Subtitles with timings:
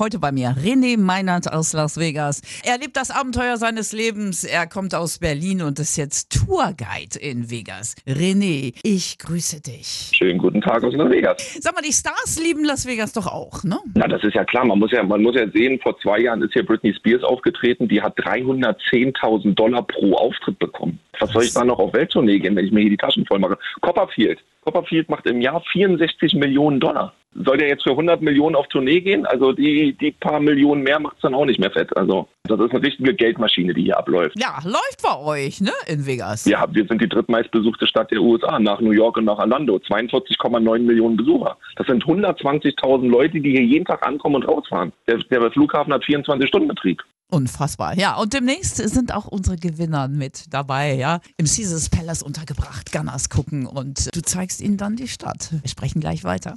[0.00, 2.40] Heute bei mir René Meinert aus Las Vegas.
[2.64, 4.44] Er lebt das Abenteuer seines Lebens.
[4.44, 7.96] Er kommt aus Berlin und ist jetzt Tourguide in Vegas.
[8.06, 10.12] René, ich grüße dich.
[10.14, 11.58] Schönen guten Tag aus Las Vegas.
[11.60, 13.76] Sag mal, die Stars lieben Las Vegas doch auch, ne?
[13.94, 14.64] Na, das ist ja klar.
[14.64, 17.88] Man muss ja, man muss ja sehen, vor zwei Jahren ist hier Britney Spears aufgetreten.
[17.88, 21.00] Die hat 310.000 Dollar pro Auftritt bekommen.
[21.18, 23.40] Was soll ich da noch auf Welttournee gehen, wenn ich mir hier die Taschen voll
[23.40, 23.58] mache?
[23.80, 24.38] Copperfield.
[24.64, 27.14] Copperfield macht im Jahr 64 Millionen Dollar.
[27.34, 29.26] Soll der jetzt für 100 Millionen auf Tournee gehen?
[29.26, 31.94] Also die, die paar Millionen mehr macht es dann auch nicht mehr fett.
[31.96, 34.34] Also das ist eine richtige Geldmaschine, die hier abläuft.
[34.38, 36.46] Ja, läuft bei euch, ne, in Vegas.
[36.46, 39.76] Ja, wir sind die drittmeistbesuchte Stadt der USA nach New York und nach Orlando.
[39.76, 41.56] 42,9 Millionen Besucher.
[41.76, 44.92] Das sind 120.000 Leute, die hier jeden Tag ankommen und rausfahren.
[45.06, 47.02] Der, der Flughafen hat 24 Stunden Betrieb.
[47.30, 47.94] Unfassbar.
[47.98, 51.20] Ja, und demnächst sind auch unsere Gewinner mit dabei, ja.
[51.36, 55.50] Im Caesars Palace untergebracht, Gunners gucken und du zeigst ihnen dann die Stadt.
[55.60, 56.56] Wir sprechen gleich weiter.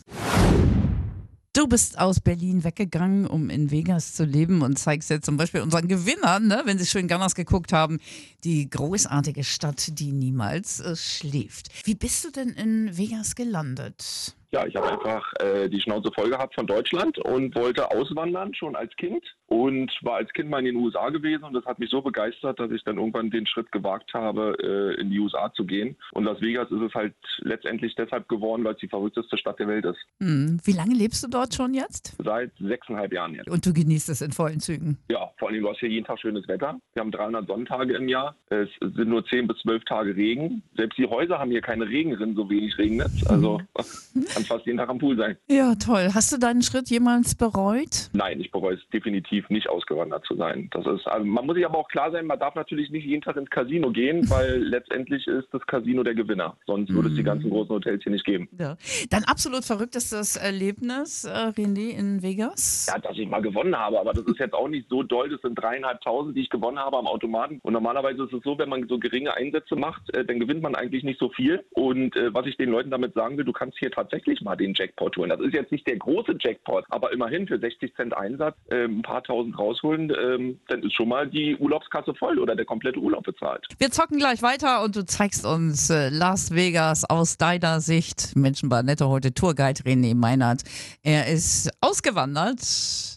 [1.54, 5.60] Du bist aus Berlin weggegangen, um in Vegas zu leben und zeigst jetzt zum Beispiel
[5.60, 8.00] unseren Gewinnern, ne, wenn sie schön Gunners geguckt haben,
[8.46, 11.68] die großartige Stadt, die niemals äh, schläft.
[11.86, 14.38] Wie bist du denn in Vegas gelandet?
[14.54, 18.76] Ja, ich habe einfach äh, die Schnauze voll gehabt von Deutschland und wollte auswandern schon
[18.76, 21.90] als Kind und war als Kind mal in den USA gewesen und das hat mich
[21.90, 25.66] so begeistert, dass ich dann irgendwann den Schritt gewagt habe, äh, in die USA zu
[25.66, 25.96] gehen.
[26.12, 29.70] Und Las Vegas ist es halt letztendlich deshalb geworden, weil es die verrückteste Stadt der
[29.70, 30.00] Welt ist.
[30.20, 30.60] Hm.
[30.66, 32.18] Wie lange lebst du dort schon jetzt?
[32.22, 33.50] Seit sechseinhalb Jahren jetzt.
[33.50, 34.98] Und du genießt es in vollen Zügen?
[35.10, 36.78] Ja, vor allem du hast hier jeden Tag schönes Wetter.
[36.94, 38.36] Wir haben 300 Sonntage im Jahr.
[38.50, 40.62] Es sind nur 10 bis 12 Tage Regen.
[40.76, 43.12] Selbst die Häuser haben hier keine Regenrinnen, so wenig regnet.
[43.28, 43.62] Also
[44.42, 45.38] kann fast jeden Tag am Pool sein.
[45.48, 46.10] Ja, toll.
[46.14, 48.10] Hast du deinen Schritt jemals bereut?
[48.14, 50.70] Nein, ich bereue es definitiv nicht, ausgewandert zu sein.
[50.72, 53.22] Das ist, also man muss sich aber auch klar sein, man darf natürlich nicht jeden
[53.22, 56.58] Tag ins Casino gehen, weil letztendlich ist das Casino der Gewinner.
[56.66, 58.48] Sonst würde es die ganzen großen Hotels hier nicht geben.
[58.58, 58.78] Ja.
[59.10, 62.88] Dein absolut verrücktestes Erlebnis, äh, René, in Vegas?
[62.92, 65.30] Ja, dass ich mal gewonnen habe, aber das ist jetzt auch nicht so doll.
[65.30, 67.60] Das sind dreieinhalbtausend, die ich gewonnen habe am Automaten.
[67.64, 70.76] Und normalerweise ist es so, wenn man so geringe Einsätze macht, äh, dann gewinnt man
[70.76, 71.64] eigentlich nicht so viel.
[71.72, 74.74] Und äh, was ich den Leuten damit sagen will, du kannst hier tatsächlich mal den
[74.74, 75.30] Jackpot holen.
[75.30, 79.02] Das ist jetzt nicht der große Jackpot, aber immerhin für 60 Cent Einsatz äh, ein
[79.02, 83.24] paar tausend rausholen, ähm, dann ist schon mal die Urlaubskasse voll oder der komplette Urlaub
[83.24, 83.66] bezahlt.
[83.80, 88.36] Wir zocken gleich weiter und du zeigst uns äh, Las Vegas aus deiner Sicht.
[88.36, 90.64] Menschen bei Netto heute Tourguide René Meinert.
[91.04, 92.62] Er ist ausgewandert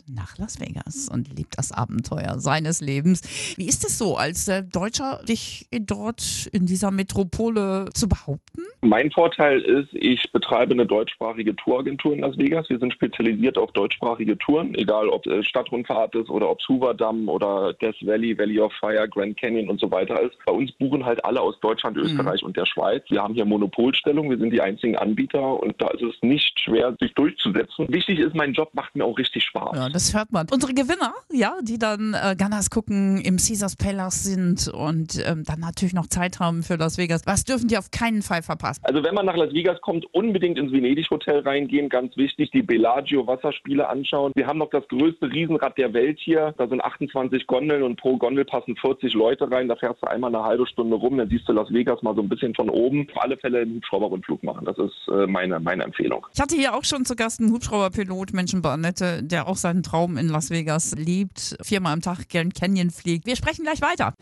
[0.08, 3.22] nach Las Vegas und liebt das Abenteuer seines Lebens.
[3.56, 8.62] Wie ist es so, als äh, Deutscher dich dort in dieser Metropole zu behaupten?
[8.82, 12.68] Mein Vorteil ist, ich betreibe eine deutschsprachige Touragentur in Las Vegas.
[12.70, 16.94] Wir sind spezialisiert auf deutschsprachige Touren, egal ob es Stadtrundfahrt ist oder ob es Hoover
[16.94, 20.32] Dam oder Death Valley, Valley of Fire, Grand Canyon und so weiter ist.
[20.46, 22.48] Bei uns buchen halt alle aus Deutschland, Österreich mhm.
[22.48, 23.02] und der Schweiz.
[23.10, 26.96] Wir haben hier Monopolstellung, wir sind die einzigen Anbieter und da ist es nicht schwer,
[27.00, 27.86] sich durchzusetzen.
[27.88, 29.76] Wichtig ist, mein Job macht mir auch richtig Spaß.
[29.76, 30.46] Ja, das hört man.
[30.50, 35.60] Unsere Gewinner, ja, die dann äh, Gunners gucken, im Caesars Palace sind und ähm, dann
[35.60, 37.26] natürlich noch Zeit haben für Las Vegas.
[37.26, 38.80] Was dürfen die auf keinen Fall verpassen?
[38.84, 42.62] Also wenn man nach Las Vegas kommt, unbedingt ins Venedig Hotel reingehen, ganz wichtig, die
[42.62, 44.32] Bellagio Wasserspiele anschauen.
[44.34, 46.54] Wir haben noch das größte Riesenrad der Welt hier.
[46.58, 49.68] Da sind 28 Gondeln und pro Gondel passen 40 Leute rein.
[49.68, 52.22] Da fährst du einmal eine halbe Stunde rum, dann siehst du Las Vegas mal so
[52.22, 53.06] ein bisschen von oben.
[53.14, 54.64] Auf alle Fälle einen Hubschrauberrundflug machen.
[54.64, 56.26] Das ist äh, meine, meine Empfehlung.
[56.34, 60.16] Ich hatte hier auch schon zu Gast einen Hubschrauberpilot, Menschen Annette, der auch seinen Traum
[60.16, 63.26] in Las Vegas liebt, viermal am Tag Grand Canyon fliegt.
[63.26, 64.14] Wir sprechen gleich weiter.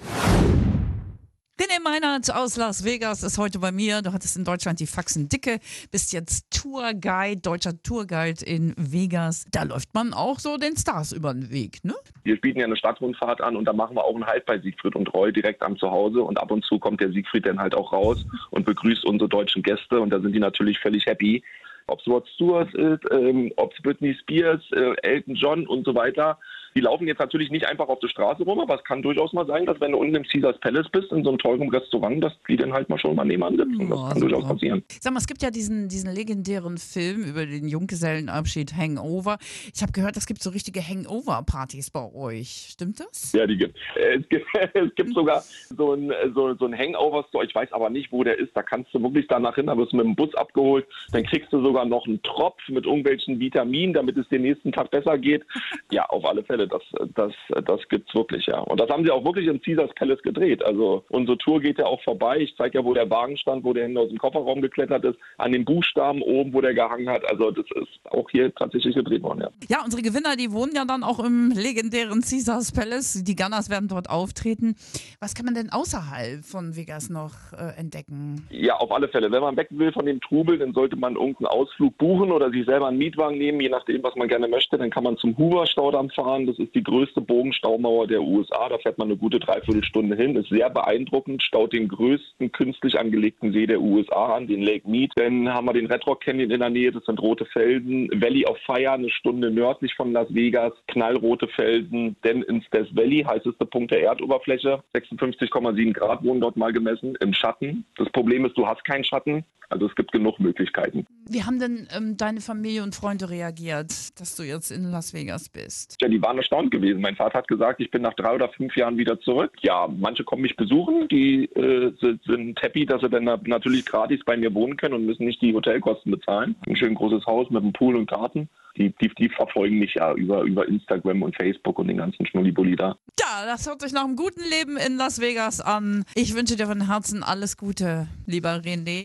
[1.60, 4.00] René Meinert aus Las Vegas ist heute bei mir.
[4.00, 5.58] Du hattest in Deutschland die Faxen dicke,
[5.90, 9.44] bist jetzt Tourguide, deutscher Tourguide in Vegas.
[9.52, 11.92] Da läuft man auch so den Stars über den Weg, ne?
[12.24, 14.96] Wir bieten ja eine Stadtrundfahrt an und da machen wir auch einen Halt bei Siegfried
[14.96, 17.92] und Roy direkt am Zuhause und ab und zu kommt der Siegfried dann halt auch
[17.92, 21.44] raus und begrüßt unsere deutschen Gäste und da sind die natürlich völlig happy.
[21.86, 25.94] Ob es Rod Stewart ist, ähm, ob es Britney Spears, äh, Elton John und so
[25.94, 26.38] weiter.
[26.74, 29.46] Die laufen jetzt natürlich nicht einfach auf der Straße rum, aber es kann durchaus mal
[29.46, 32.32] sein, dass wenn du unten im Caesars Palace bist, in so einem teuren Restaurant, dass
[32.48, 33.90] die dann halt mal schon mal nebenan sitzen.
[33.90, 34.82] Das kann durchaus passieren.
[35.00, 39.38] Sag mal, es gibt ja diesen, diesen legendären Film über den Junggesellenabschied Hangover.
[39.74, 42.68] Ich habe gehört, es gibt so richtige Hangover-Partys bei euch.
[42.72, 43.32] Stimmt das?
[43.32, 44.28] Ja, die gibt es.
[44.28, 45.42] Gibt, es gibt sogar
[45.76, 47.44] so ein, so, so ein Hangover-Store.
[47.44, 48.56] Ich weiß aber nicht, wo der ist.
[48.56, 50.86] Da kannst du wirklich danach hin, da wirst du mit dem Bus abgeholt.
[51.12, 54.90] Dann kriegst du sogar noch einen Tropf mit irgendwelchen Vitaminen, damit es den nächsten Tag
[54.90, 55.44] besser geht.
[55.90, 56.82] Ja, auf alle Fälle Fälle, das,
[57.14, 58.60] das, das gibt's wirklich, ja.
[58.60, 60.64] Und das haben sie auch wirklich im Caesars Palace gedreht.
[60.64, 62.38] Also unsere Tour geht ja auch vorbei.
[62.38, 65.18] Ich zeige ja, wo der Wagen stand, wo der hinten aus dem Kofferraum geklettert ist,
[65.38, 67.28] an den Buchstaben oben, wo der gehangen hat.
[67.30, 69.50] Also das ist auch hier tatsächlich gedreht worden, ja.
[69.68, 73.22] Ja, unsere Gewinner, die wohnen ja dann auch im legendären Caesars Palace.
[73.24, 74.76] Die Gunners werden dort auftreten.
[75.20, 78.46] Was kann man denn außerhalb von Vegas noch äh, entdecken?
[78.50, 79.30] Ja, auf alle Fälle.
[79.30, 82.64] Wenn man weg will von dem Trubel, dann sollte man irgendeinen Ausflug buchen oder sich
[82.66, 84.78] selber einen Mietwagen nehmen, je nachdem, was man gerne möchte.
[84.78, 86.46] Dann kann man zum Hoover-Staudamm fahren.
[86.52, 88.68] Das ist die größte Bogenstaumauer der USA.
[88.68, 90.36] Da fährt man eine gute Dreiviertelstunde hin.
[90.36, 91.42] Ist sehr beeindruckend.
[91.42, 95.12] Staut den größten künstlich angelegten See der USA an, den Lake Mead.
[95.16, 96.92] Dann haben wir den Red Rock Canyon in der Nähe.
[96.92, 98.10] Das sind rote Felsen.
[98.20, 100.74] Valley of Fire, eine Stunde nördlich von Las Vegas.
[100.88, 102.16] Knallrote Felsen.
[102.20, 104.82] Dann ins Death Valley, heißester Punkt der Erdoberfläche.
[104.94, 107.86] 56,7 Grad wurden dort mal gemessen im Schatten.
[107.96, 109.42] Das Problem ist, du hast keinen Schatten.
[109.72, 111.06] Also es gibt genug Möglichkeiten.
[111.28, 115.48] Wie haben denn ähm, deine Familie und Freunde reagiert, dass du jetzt in Las Vegas
[115.48, 115.96] bist?
[116.00, 117.00] Ja, die waren erstaunt gewesen.
[117.00, 119.52] Mein Vater hat gesagt, ich bin nach drei oder fünf Jahren wieder zurück.
[119.62, 121.92] Ja, manche kommen mich besuchen, die äh,
[122.26, 125.54] sind, happy, dass sie dann natürlich gratis bei mir wohnen können und müssen nicht die
[125.54, 126.54] Hotelkosten bezahlen.
[126.66, 128.48] Ein schön großes Haus mit einem Pool und Garten.
[128.76, 132.76] Die, die, die verfolgen mich ja über, über Instagram und Facebook und den ganzen Schnullibulli
[132.76, 132.96] da.
[133.20, 136.04] Ja, das hört sich nach einem guten Leben in Las Vegas an.
[136.14, 139.00] Ich wünsche dir von Herzen alles Gute, lieber René.